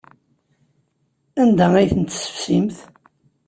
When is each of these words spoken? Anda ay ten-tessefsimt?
Anda 1.41 1.65
ay 1.75 1.87
ten-tessefsimt? 1.91 2.77